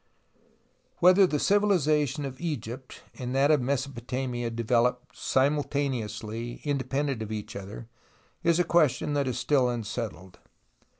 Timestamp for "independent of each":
6.63-7.55